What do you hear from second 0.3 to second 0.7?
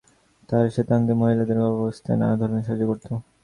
তারা